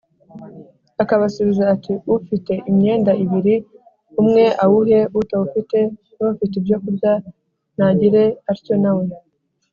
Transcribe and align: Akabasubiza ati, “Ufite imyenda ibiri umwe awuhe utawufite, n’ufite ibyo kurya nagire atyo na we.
Akabasubiza 1.01 1.63
ati, 1.75 1.93
“Ufite 2.19 2.53
imyenda 2.69 3.11
ibiri 3.23 3.55
umwe 4.21 4.45
awuhe 4.63 4.99
utawufite, 5.19 5.77
n’ufite 6.17 6.53
ibyo 6.61 6.77
kurya 6.83 7.13
nagire 7.77 8.23
atyo 8.51 8.75
na 8.83 8.91
we. 8.97 9.05